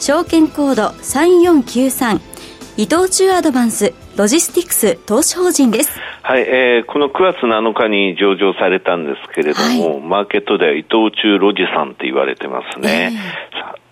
[0.00, 2.20] 証券コード3493
[2.78, 6.00] 伊藤忠アドバンスロジスティクス投資法人です。
[6.22, 13.12] はい、えー、この9月7日に上場されたんですけれども、はい、マーケットでは伊藤忠ロジさんって言われてますね。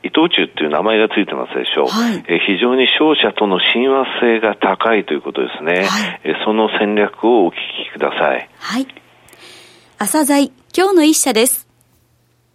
[0.02, 5.84] えー、伊藤忠っていう名前がついてますでしょう、はい、えー、非常に商社との親和性が高いということですね。
[5.84, 7.54] はい、えー、その戦略をお聞
[7.84, 8.48] きください。
[8.58, 8.86] はい。
[9.98, 11.68] 朝鮮今日の一社です。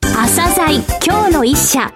[0.01, 1.91] 朝鮮今日の一社。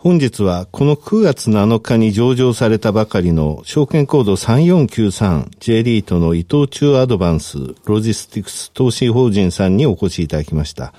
[0.00, 10.94] 本日はこの9月7日に上場されたばかりの証券コード 3493J リートの伊藤忠アドバンスロジスティクス投資法人さんにお越しいただきました。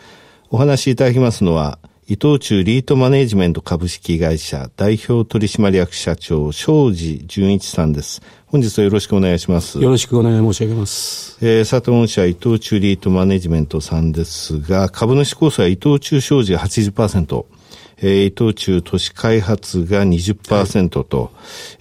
[0.50, 8.22] お話しいただきますのは伊藤忠リートマネジメント株式会社代表取締役社長庄司淳一さんです。
[8.48, 9.80] 本日はよろしくお願いします。
[9.80, 11.38] よろしくお願い申し上げます。
[11.42, 17.46] えー、さて御社伊藤忠リートマネジメントさんですが、株主構成は伊藤忠商事が80%、
[18.02, 21.30] えー、伊藤忠都市開発が20%と、は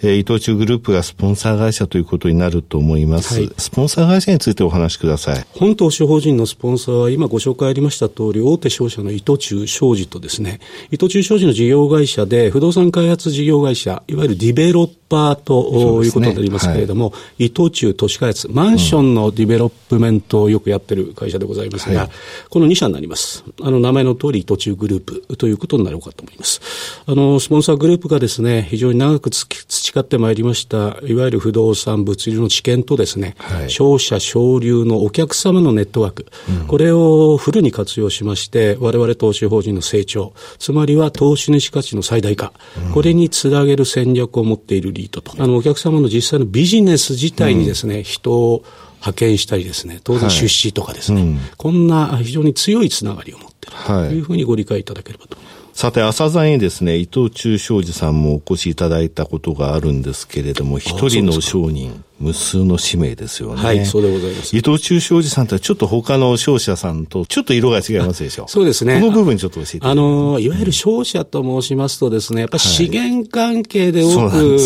[0.02, 5.46] い、えー、伊藤忠グループがスポンサー会社ということになると思います、はい、スポンサー会社についてお話しください。
[5.54, 10.60] 本投資法人のスポンサーは今ご紹介ありました通り、大手商社の伊藤忠商事とですね、
[10.90, 22.10] 伊藤忠商事の事業会社で不動産開発事業会社、いわゆるディベロッパーということになりますけれども、ねはい、伊藤忠都市開発、マンションのディベロップメントをよくやってる会社でございますが、はい、
[22.50, 23.44] この2社になります。
[23.62, 26.60] あの、名前の通り伊藤忠グループということになろうかと思います。
[27.06, 42.52] あの、スポンサーグループがですね、非常に長く培ってまいりました、いわゆる不動産、物流の知見とですね、はい、商社、商流のお客様のネットワーク、うん、これをフルに活用しまして、我々投資法人の成長、つまりは投資主価値の最大化、
[42.86, 48.62] うん、これにつなげる戦略を持っているリートと、あの、お客様の実際のビジネス自体にですね、うん、人を
[48.96, 53.76] 派遣したりですね、当然出資とかですね、はいこんな非常に強いつながりを持っている
[54.08, 55.80] というふうにご理解いただければと思います。
[55.80, 63.62] さて、朝鮮にですね、伊藤忠商事さんもお越しいただいたことがあるんですけれども、一人の商人、無数の使命ですよね。
[63.62, 64.56] はい、そうでございます。
[64.56, 68.48] 伊藤忠商事さんとはちょっと他の商社さんとちょっと色が違いますでしょう。
[68.48, 69.00] そうですね。
[69.00, 74.58] この部分ちょっと教えてあの、いわゆる商社と申しますとですね、やっぱり資源関係で多く、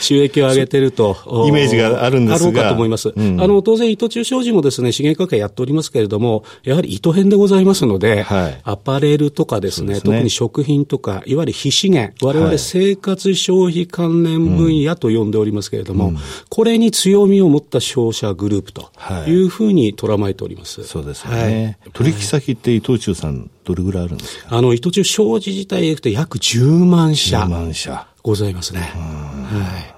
[0.00, 1.44] 収益を上げてると。
[1.46, 2.48] イメージがあるんですが。
[2.48, 3.12] あろうかと思います。
[3.14, 18.90] うん、あの、当然伊藤忠商事もですね、資源関係やっておりますけれども、やはり糸編でございますので、はい、アパレルとかですね、すね特に食品とか、いわゆる非資源、我々生活消費関連分野と呼んでおりますけれども、うん、これに強みを持った商社グループと
[19.26, 20.80] いうふうに捉まえております。
[20.80, 21.78] はい、そうですね。
[21.82, 24.56] はい、取引先って伊藤忠さん、どれぐらいあるんですか？
[24.56, 27.40] あの、伊藤忠商事自体でいくと約10万社。
[27.40, 28.06] 10万社。
[28.22, 28.80] ございますね。
[28.80, 29.94] はい。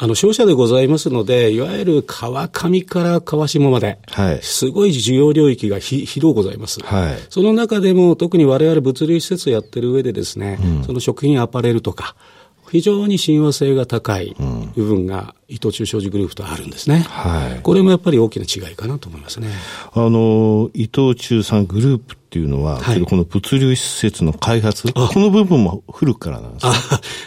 [0.00, 6.80] あの、商社でございますので、いわゆる川上から川下まで、はい、すごい需要領域がひ広ございます。
[6.84, 12.14] はい、その中でも、特に我々物流施設をやってる上でですね、うん、その食品アパレルとか、
[12.70, 14.36] 非常に親和性が高い
[14.76, 17.06] 部分が伊藤忠商事グループとあるんですね。
[17.08, 17.62] はい。
[17.62, 19.48] これもやっぱり大きな違いかなと思いますね。
[19.94, 26.72] あの、伊藤忠さんグループっていうのは、はい、この物流施設の開発、この部分も古くからなんですか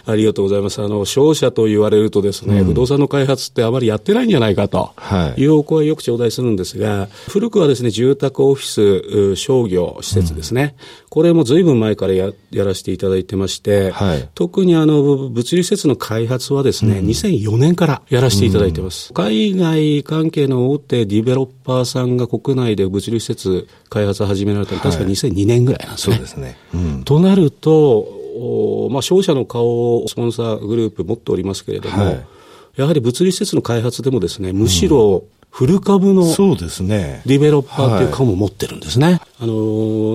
[0.05, 0.79] あありがとうございます。
[0.79, 19.11] あの、商社と言われるとですね、うん、不動産の開発ってあまりやってないんじゃないかと、はい、いうお声よく頂戴するんですが、古くはですね、住宅、オフィス、商業、施設ですね、うん、これもずいぶん前からややらせていただいてまして、はい、特にあの、物流施設の開発はですね、うん、2004年からやらせていただいてます。
[19.11, 26.15] 海外関係の大手ディベロッパーさんが国内で物流施設開発を始められたのは確か2002年ぐらいなんですね。
[26.15, 26.57] そうですね。
[26.73, 32.25] うん、となると、まあ、商社の顔をスポンサーグループ持っておりますけれども、はい、
[32.77, 35.25] やはり物流施設の開発でもですね、むしろ、フ
[35.67, 37.21] ル株のそうですね。
[37.25, 39.05] ディベロッパーという株も持ってるんですね。
[39.05, 39.53] はい、あの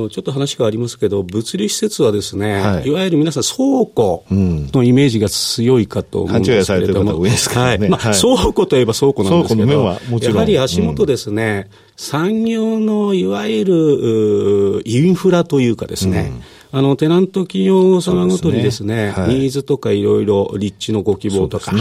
[0.09, 7.79] ちょっと話がありますけど、物理施設はですね、はい、いわゆる皆さん倉庫のイメージが強いかと思うんですけれども、うん、はい。
[7.89, 16.33] まあ、倉庫といえば倉庫なんですけど、やはり足元ですね、うん、産業のいわゆるインフラというかですね、
[16.73, 16.79] うん。
[16.79, 19.25] あの、テナント企業様ごとにですね、すね。
[19.27, 21.73] はい、ニーズとかいろいろ立地のご希望とか、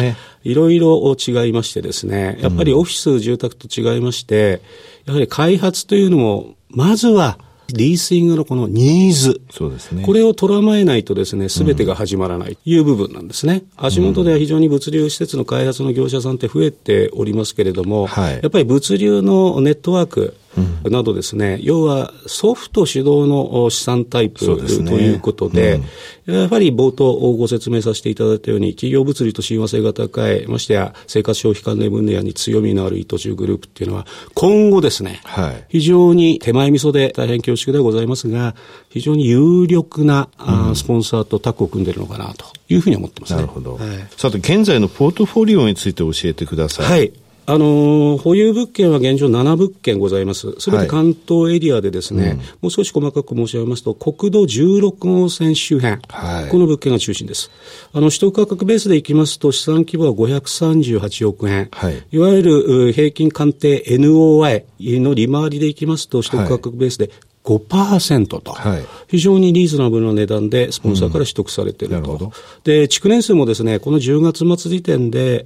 [0.44, 4.62] いろいろ違いましてですね、やっぱりオフィス、住宅と違いまして、
[5.06, 7.38] やはり開発というのも、まずは
[7.70, 9.42] リースイングのこのニーズ。
[9.50, 10.04] そうですね。
[10.04, 13.64] これを捉まえないとですね、すべてが始まらないという部分なんですね。
[13.78, 20.36] 足元では非常に物流施設の開発の業者さんって増えておりますけれども、はい、やっぱり物流のネットワーク、
[20.90, 24.60] などですね、要はソフト主導の資産タイプ、と
[24.98, 25.82] いうことで、
[26.28, 38.56] うん、やはり冒頭ご説明させていただいたように、企業物理と親和性が高い、ましてや生活消費関連分野に強みのある糸中グループっていうのは、今後ですね、はい、非常に手前味噌で大変恐縮ではございますが、
[38.90, 43.76] 非常に有力な、うん、スポンサーとタッグを組んでいるのかなというふうに思ってます、ね、なるほど。
[43.76, 46.86] はい、さて、現在のポートフォリオについて教えてください。
[46.86, 47.12] はい。
[47.48, 50.54] あのー、保有物件は現状7物件ございます。
[50.60, 57.52] すべて関東エリアでですね、はいうん、もう少し細かく申し上げますと、国道16号線周辺、はい、この物件が中心です。
[57.94, 61.70] あの、取得価格ベースでいきますと、資産規模は538億円。
[61.72, 67.12] はい、いわゆる平均鑑定 NOI の利回りでいきますと、取得価格ベースで
[67.44, 72.12] 5%と、はい、非常にリーズナブルな値段でスポンサーから取得されていると。
[72.12, 72.32] うん、
[72.64, 75.46] で、築年数もですね、この10月末時点で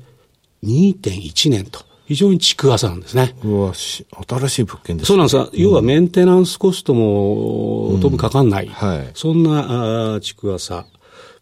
[0.63, 1.88] 2.1年と。
[2.09, 3.35] 非常に築浅なんですね。
[3.44, 5.61] うわし、新しい物件です、ね、そうなんです。
[5.61, 8.65] 要はメンテナンスコストも、ともかかんない。
[8.65, 9.11] うん、はい。
[9.13, 10.88] そんな、あ築浅。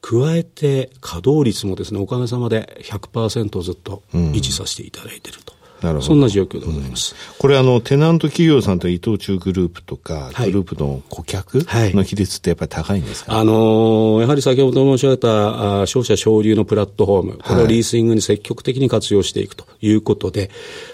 [0.01, 5.53] 加えて、稼働率もですね、おかげさまで100%ずっと維持させていただいていると。
[5.81, 6.01] なるほど。
[6.01, 7.13] そんな状況でございます。
[7.13, 20.49] うん、これあの、テナント企業さんと伊藤忠グループとか、グループの顧客の比率ってやっぱり高いんですか、はい、あのー、やはり先ほど申し上げた、あ商社省流のプラットフォーム、これをリースイングに積極的に活用していくということで、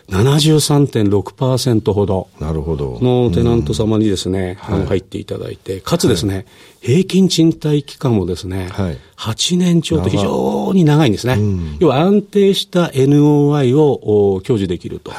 [0.09, 6.45] 73.6%ほどのテナント様にですね、うん、あの入っていただいて、かつですね、はい、
[6.81, 11.35] 平均賃貸期間もですね、はい、8年ちょうど非常に長いんですね。
[11.35, 15.11] うん、要は安定した NOI を享受できると。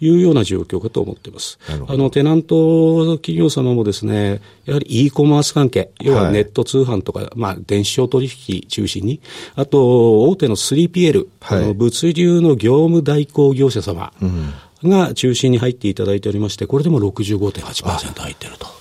[0.00, 1.58] いうような状況かと思っています。
[1.88, 9.20] あの、テナント企業様もですね、やはり e コマース関係、要はネット通販とか、はい、まあ、電子商取引中心に、
[9.54, 14.12] あと、大手の 3PL、はい、物流の業務代行業者様
[14.82, 18.73] が中心に入っていただいておりまして、これでも65.8%入っていると。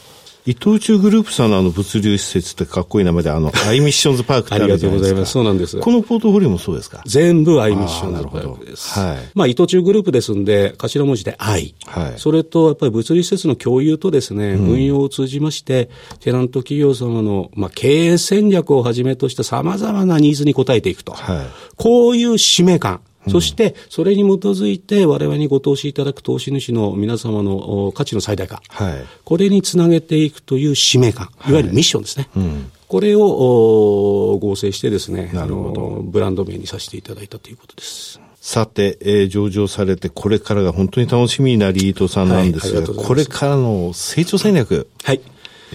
[0.45, 4.87] 伊藤忠グループさんのあの物流施設ってかっこいい名前で、あの、 アイミッションズパークってあるじゃないですか。
[4.87, 5.31] ありがとうございます。
[5.31, 5.77] そうなんです。
[5.79, 7.01] このポートフォリオもそうですか？
[7.05, 8.99] 全部アイミッションズパークです。
[8.99, 9.17] はい。
[9.35, 11.75] まあ、伊藤忠グループですんで、頭文字で愛。
[11.85, 12.13] はい。
[12.17, 21.13] それと、やっぱり物流施設の共有とですね、運用を通じまして、テナント企業様の、まあ、経営戦略をはじめとした様々なニーズに応えていくと。
[21.13, 21.45] はい。
[21.77, 22.99] こういう使命感。
[23.29, 32.29] そして、それに基づいて、我々にご投資いただく投資主の皆様の価値の最大化、はい、これにつなげていくという使命感、いわゆるミッションですね。
[32.33, 38.21] はいうんこれを合成してですね、あの、ブランド名にさせていただいたということです。
[38.39, 44.87] さて、えー、上場されて、これからが本当に楽しみなリートさんなんですが、はい、これからの成長戦略。
[45.01, 45.21] はい。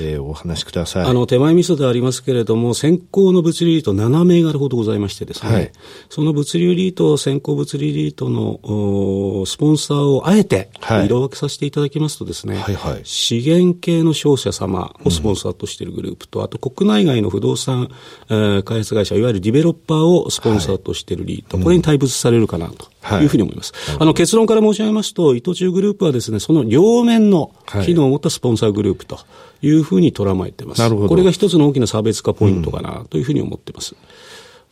[0.01, 1.05] えー、お話しください。
[1.05, 5.73] あの、手前味噌でありますけれども、先行の物流リート7銘柄ほどございましてですね、はい、
[6.09, 10.71] その物流リート、先行物流リートのスポンサーをあえて
[11.05, 12.93] 色分けさせていただきますとですね、はいはい。
[12.95, 17.89] はい、資源系の商社様をスポンサーとしているグループと、うん、あと国内外の不動産、
[18.29, 22.87] えー、開発会社、いわゆるディベロッパーをスポンサーとしているリート、はい、これに対物されるかなと。
[23.21, 23.73] いうふうに思います。
[23.91, 27.53] はい、あの、結論から申し上げますと、伊藤忠グループはですね、その両面の
[27.85, 29.19] 機能を持ったスポンサーグループと
[29.63, 30.81] いうふうに捉えてます。
[30.81, 31.09] なるほど。
[31.09, 33.95] これが一つの大きな差別化ポイントかなというふうに思っています。
[33.95, 33.99] うん、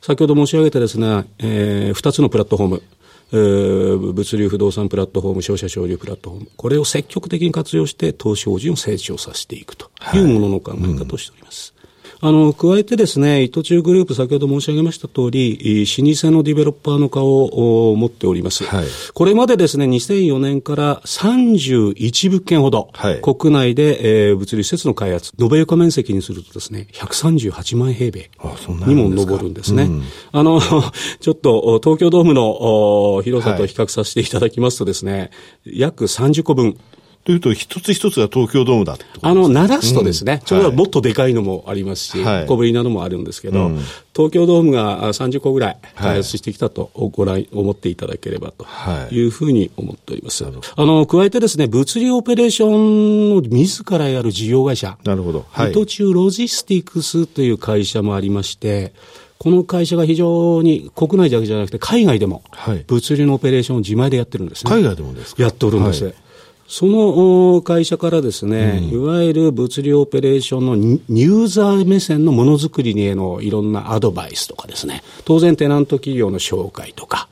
[0.03, 2.83] 先ほど申し上げたですね、えー、二つのプラットフォーム。
[3.33, 11.75] えー、物流不動産プラットフォーム、商社省流プラットフォーム、これを積極的に活用して、投資法人を成長させていくというものの考え方をしております。
[12.21, 17.45] あの、加えてですね、伊藤忠グループ、先ほど申し上げました通り、老舗のディベロッパーの顔
[17.91, 18.65] を持っております。
[18.65, 28.31] はい、これまでですね、2004年から31物件ほど、はい、国内で、えー、物流施設の開発、延べ床面積にするとですね、138万平米
[28.87, 29.85] にも上るんですね。
[29.85, 30.61] うん、あの、
[31.21, 35.19] ちょっと東京ドームの広さと比較させていただきますとですね、
[35.67, 36.79] はい、約30個分、
[37.27, 43.81] というと、一つ一つが東京ドームだあの、鳴らすとですね、うん、ちょうどもっとでかいのもありますし、はい、小ぶりなのもあるんですけど、うん、
[44.15, 48.65] 東京ドームが30個ぐらい開発してきたとご覧、思っていただければと
[49.13, 49.27] い。
[49.27, 50.45] うふうに思っております。
[50.45, 55.47] はい、あの、加えてですね、物流オペレーションの自らやる事業会社、なるほど。
[55.51, 58.93] はい、途中ロジスティクスという会社もありまして、
[59.39, 62.43] この会社が非常に国内だけじゃなくて海外でも
[62.87, 64.71] 物流のオペレーションを自前でやってるんですね。
[64.71, 65.43] 海外でもですか？
[65.43, 66.15] やっておるんです。
[66.67, 77.29] はいその会社からですね、うん、いわゆる物流オペレーションのユーザー目線のものづくりへのいろんなアドバイスとかですね、当然テナント企業の紹介とか、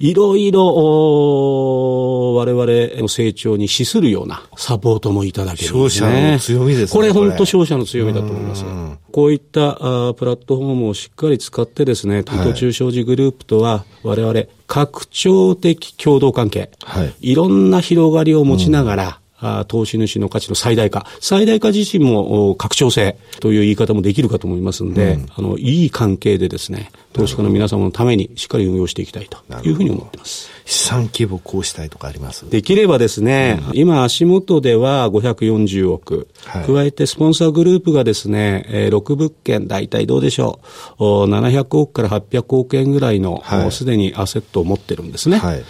[0.00, 6.06] いろいろ、我々の成長に資するようなサポートもいただけるんですね。
[6.06, 7.00] 商社の強みですね。
[7.00, 8.64] これ本当商社の強みだと思います。
[9.12, 21.06] こういったあプラットフォームをしっかり使ってですね、はい、途中商事グループとは我々拡張的共同関係、はい、いろんな広がりを持ちながら、あ投資主の価値の最大化。
[21.20, 30.50] 最大化自身も拡張性という言い方もできるかと思いますんで、うん、あの、いい関係でですね、投資家の皆様のためにしっかり運用していきたいというふうに思っています。
[30.64, 32.48] 資産規模こうしたいとかあります？
[32.48, 40.60] できればですね、うん、今足元では540億、はい、加えてスポンサーグループがですね、えー、6物件、大体どうでしょ
[40.98, 45.38] う、700億から800億円ぐらいの、す、で、にアセットを持ってるんですね。
[45.38, 45.62] はい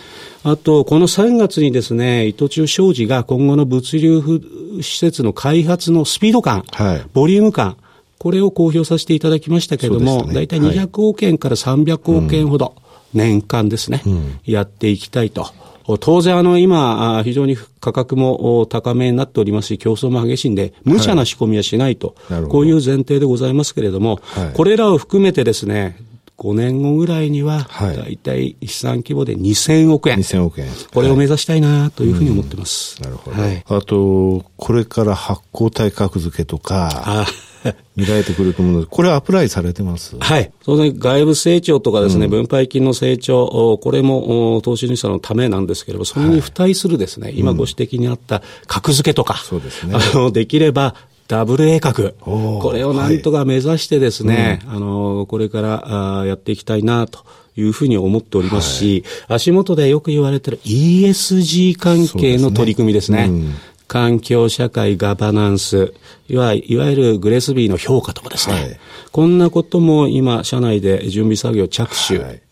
[0.43, 4.23] あと、この3月にですね、伊藤忠商事が今後の物流
[4.81, 7.77] 施設の開発のスピード感、はい、ボリューム感、
[8.19, 12.75] これを公表させていただきましたけれども、大体、ね、200億円から300億円ほど、
[13.13, 15.49] 年間ですね、うん、やっていきたいと。
[15.99, 25.97] 当然、あの、今、非常に価格も高めになっておりますし、競争も激しいんで、無茶な仕込みはしないと、はい、こういう前提でございますけれども、はい、これらを含めてですね、
[26.41, 30.17] 5年後ぐらいには、大体資産規模で2000億円。
[30.17, 30.69] 2000億円。
[30.95, 33.01] これを目指したいなというふうに思ってます。
[33.03, 33.41] なるほど。
[33.41, 37.27] はい、あと、これから発行体格付けとか、
[37.95, 40.17] 見られてくると思うので、これアプライされてます？
[40.19, 40.51] はい。
[40.65, 49.95] 当然、外部成長とかですね、うん、分配金の成長、これも投資主者のためなんですけれども、それに付帯するですね、はい、今ご指摘にあった格付けとか、そうですね。
[49.95, 50.95] あの、できれば、
[51.31, 54.77] ダブル A 角、これをなんとか目指してですね、はい。
[54.77, 54.87] うん、あ
[55.21, 57.25] の、これからあやっていきたいなと。
[57.57, 63.29] いうふうに思っておりますし、はい、足元でよく言われてる ESG 関係の取り組みですね。
[63.91, 65.95] 環境社会ガバナンス、
[66.29, 68.81] いわいわゆるグレスビーの評価とかですね、はい、
[69.11, 71.91] こんなことも今、社内で準備作業着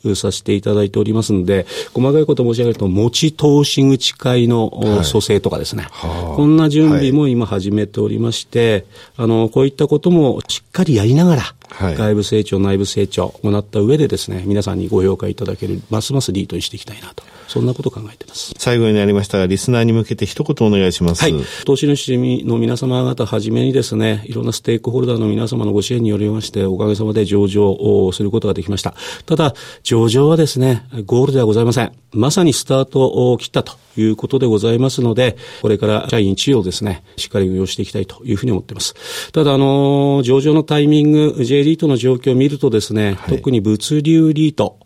[0.03, 1.65] 手させていただいておりますので、
[1.95, 8.85] 細かいことを申し上げると、持ち投資口会の蘇生とかですね、はい、こんな準備も今始めておりまして、
[9.17, 17.23] あの、こういったこともしっかりやりながら、はい、外部成長、内部成長を行った上でですね、皆さんにご評価いただける、ますますリードにしていきたいなと。
[17.49, 18.55] そんなことを考えています。
[18.59, 21.23] 最後になりましたが、リスナーに向けて一言お願いします。
[21.23, 21.35] はい。
[21.65, 28.95] 投資主の皆様方はじめにですね、いろんなステークホルダーの皆様のご支援によりまして、おかげさまで上場をすることができました。
[29.27, 31.93] ただ、上場はですね、ゴールではございません。
[32.13, 38.95] まさにスタートを切ったということでございますので、これから社員一をですね、しっかり運用していきたいというふうに思っています。
[39.33, 44.79] ただ、あの、上場のタイミング、J リートの状況を見るとですね、はい、特に物流リート、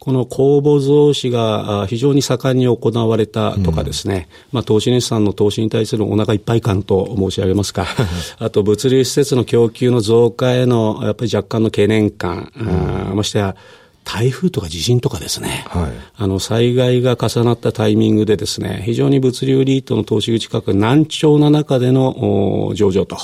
[0.00, 7.86] この公募増資が非常に盛んに行われたとかですね、うん、まあ、投資主さんの投資に対するお腹いっぱい感と申し上げますか、
[8.40, 12.50] あと物流施設の供給の増加へのやっぱり若干の懸念感、
[13.10, 13.54] うん、ましてや
[14.04, 23.18] 台風とか地震とかですね、はい、あの災害が重なったタイミングでですね、非常に物流リートの投資口価格難聴な中での上場と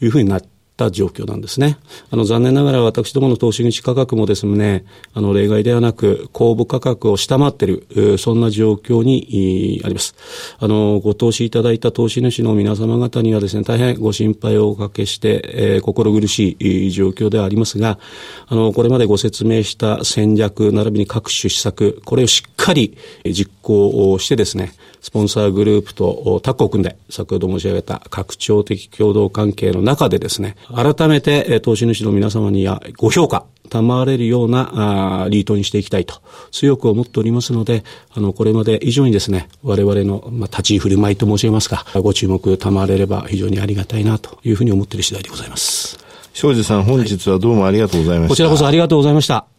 [0.00, 0.48] いうふうになって
[0.78, 1.76] た状況なんですね。
[2.10, 10.14] あの、残念ながら私どもの投資口価格もですね、あの、例外ではなく、公募価格を下回っている、そんな状況にあります。
[10.58, 17.98] あの、ご投資いただいた投資主の皆様方にはですね、大変ご心配をおかけして、えー、心苦しい状況ではありますが、
[18.46, 45.98] あの、これまでご説明した戦略、並びに各種施策、これをしっかり実行してですね、スポンサーグループとタッグを組んで、先ほど申し上げた拡張的共同関係の中でですね、改めて投資主の皆様にはご評価、賜れるようなあリートにしていきたいと強く思っておりますので、あの、これまで以上にですね、我々の、まあ、立ち居振る舞いと申し上げますか、ご注目賜れれば非常にありがたいなというふうに思っている次第でございます。
[46.32, 48.30] 庄司さん、本日はどうもありがとうございました。
[48.30, 49.57] こちらこそありがとうございました。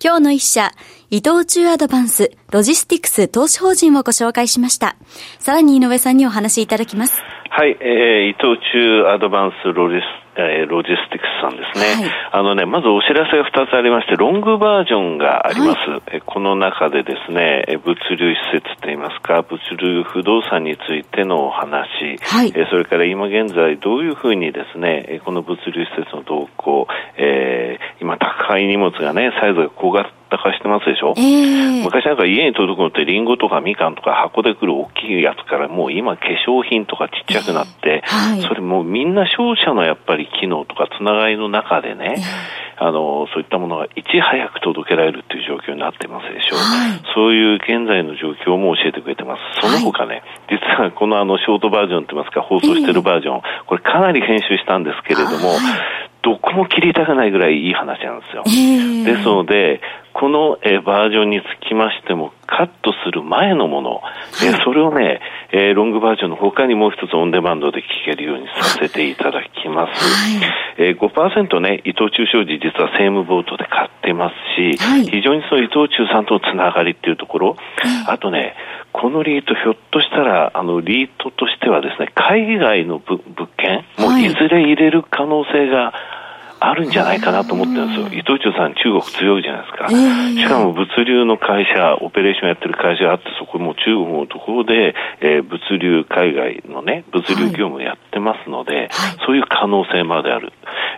[0.00, 0.70] 今日の一社、
[1.10, 4.94] 伊藤忠アドバンスロジスティクス投資法人をご紹介しました。
[5.40, 7.20] さらに井上さんにお話しいただきます。
[7.50, 15.90] はい、えー、伊藤忠アドバンスロジスえー、ロジスティクスさんですね、はい、あのね、まずお知らせが2つありまして、ロングバージョンがあります。
[15.90, 26.86] はい、この中でですね、物流施設といいますか、物流不動産についてのお話、はい、えー、それから今現在どういうふうにですね、この物流施設の動向、
[27.16, 46.56] えー、今高い荷物がね、サイズが小型化してますでしょ、えー、昔なんか家に届くのってリンゴとかみかんとか箱で来る大きいやつからもう今化粧品とかちっちゃくなって、えーはい、それもうみんな商社のやっぱり機能とかつながりの中でね、えー、あの、そういったものがいち早く届けられるっていう状況になってますでしょ？
[46.56, 49.60] う、はい、そういう現在の状況も教えてくれてます。
[49.60, 55.54] その他ね、はい、実はこのあのショートバージョンといいますか放送してるバージョン、これかなり編集したんですけれども、
[56.22, 58.42] どこも切りたくないぐらいいい話なんですよ。
[58.46, 59.80] えー、ですので、
[60.18, 64.10] この、えー、バージョンにつきましても、カットする前のもの、は
[64.42, 65.20] い、えー、それをね、
[65.52, 70.02] えー、ロングバージョンの他にもう一つオンデマンドで聞けるようにさせていただきます。
[70.02, 77.56] はい、えー、5%ね、伊藤忠商事実はセームボートで買ってますし、はい、非常にその伊藤忠さんとのつながりっていうところ、
[78.08, 78.56] あとね、
[78.92, 83.20] このリートひょっとしたら、あの、リートとしてはですね、海外の物
[83.56, 85.92] 件もいずれ入れる可能性が、
[86.60, 88.06] あるんじゃないかなと思ってるんですよ。
[88.08, 89.86] 伊藤忠さん、中国強いじゃないですか。
[89.90, 100.52] えー、しかも物流の会社、オペレーションやってる会社があって、そこも中国のところで、えー、物流、海外のね、物流業務やってますので、はい、そういう可能性まである。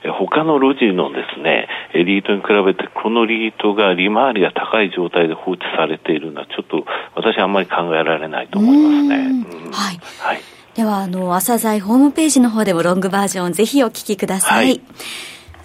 [0.05, 9.17] えー、他の路地のですね、リートに比べて、このリートが利回りが高い状態で放置されているのは、ちょっと私はあんまり考えられないと思いますね。
[9.17, 10.01] うんはい。
[10.21, 10.41] はい
[10.73, 14.67] では、あの、朝鮮ホームページの方でもロングバージョンぜひお聞きください。
[14.67, 14.81] はい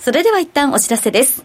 [0.06, 1.44] それでは一旦お知らせです。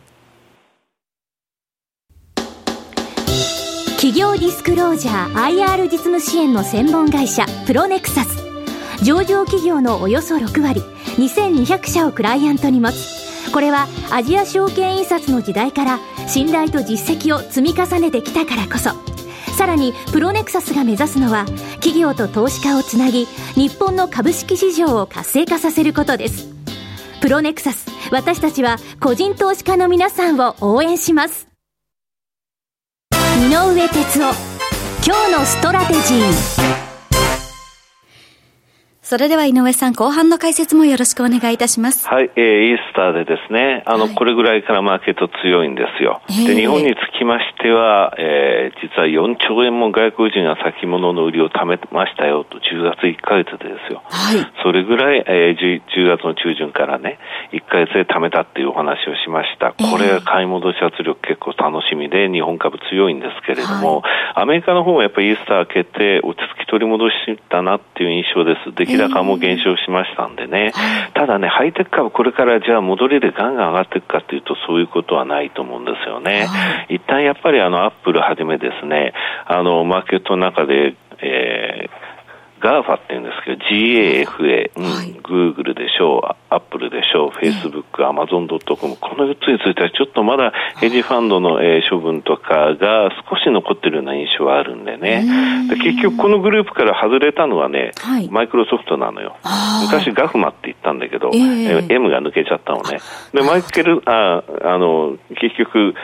[3.92, 8.44] 企業ディスクロージャー IR 実務支援の専門会社プロネクサス。
[9.02, 10.82] 上場企業のおよそ6割
[11.16, 13.50] 2200社をクライアントに持つ。
[13.50, 15.98] これはアジア証券印刷の時代から
[16.28, 18.90] 信頼と実績を積み重ねてきたからこそ。
[19.56, 23.24] さらにプロネクサスが目指すのは企業と投資家をつなぎ
[23.54, 26.46] 日本の株式市場を活性化させることです。
[27.22, 27.89] プロネクサス。
[28.10, 31.48] 私たちは個人投資家の皆さんを応援します。
[33.12, 34.34] 井上哲夫。
[35.06, 36.59] 今日のストラテジー。
[39.10, 42.06] それでは井上さん、後半の解説もよろしくお願いいたします。
[42.06, 46.22] はい、えー、イースターでですね、あの、はい、これぐらいからマーケット強いんですよ。
[46.30, 54.00] えー、で、日本につきましては、えー、実は4兆円も外国人が先物の売りを貯めましたよと、10月1ヶ月でですよ。
[54.06, 54.46] はい。
[54.62, 57.18] それぐらい、えー、10, 10月の中旬からね、
[57.50, 59.74] 1ヶ月で貯めたっていうお話をしました。
[59.74, 67.16] これが買い戻し圧力結構楽しみで、日本株強いんですけれども、はい、アメリカの方もやっぱりイースター明けて落ち着き取り戻し
[67.48, 68.72] たなっていう印象です。
[68.72, 70.72] でき高も減少しましたんでね、
[71.14, 76.48] ただね、ハイテク株、これからじゃあ戻りでガンガン上がっていくかというと、そういうことはないと思うんですよね。
[76.88, 79.12] 一旦やっぱりあの、アップルはじめですね、
[79.46, 82.09] あの、マーケットの中で、えー、
[82.60, 95.24] ガーファって言うんですけど、GAFA、うん、はい、Google でしょう、アップルでしょう、Facebook、Amazon.com、この4つについてはちょっとまだヘッジファンドの、えー、処分とかが少し残ってるような印象はあるんでね。
[95.68, 99.36] で結局このグループから外れたのはね、はい、マイクロソフトなのよ。
[99.82, 102.98] 昔ガフマって言ったんだけど、えー、M が抜けちゃったのね。
[103.32, 105.94] で、マイケル、あ、あの、結局、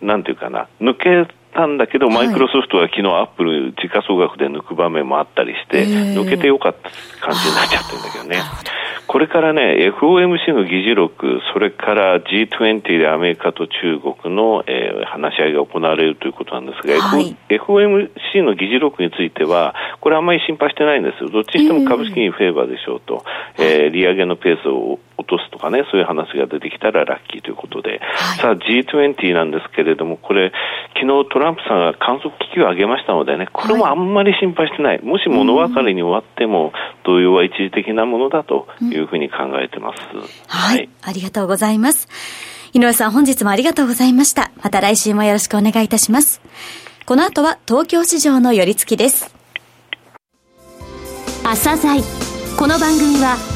[0.00, 1.26] なんていうかな、抜け
[1.56, 6.90] たんだけど、マイクロソフトは昨日アップル時価総額で抜く場面もあったりして、抜けてよかった
[7.26, 8.76] 感じになっちゃってるんだけどね。
[9.06, 21.30] これからね、FOMC の議事録、それから G20 でアメリカと中国の、えー、話し合いが行われるということなんですが、はい、FOMC の議事録については、これあんまり心配してないんですよ。
[21.30, 23.24] どっちにしても株式にフェーバーでしょうと、
[23.58, 30.52] えー、利上げのペースを落とすとかね、そういう話が出てきたらラッキーということで、はい、さあ G20 なんですけれども、これ、
[30.94, 35.02] 昨日トランプさんが観測機器を上げましたのでね、これもあんまり心配してない。
[35.02, 36.72] もし物別れに終わっても、
[37.04, 40.02] 動揺は一時的なものだというふうに考えてます。
[40.14, 42.08] うん、はい、はい、ありがとうございます。
[42.72, 44.50] 井上さん、本日もありがとうございました。
[44.62, 46.40] また来週もよろしくお願いいたします。
[47.06, 49.34] この後は東京市場の寄り付きです。
[51.44, 52.02] 朝鮮
[52.58, 53.55] この番組は